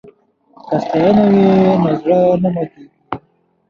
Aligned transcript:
که 0.65 0.75
ستاینه 0.83 1.23
وي 1.29 1.43
نو 1.81 1.89
زړه 2.01 2.19
نه 2.43 2.49
ماتیږي. 2.53 2.85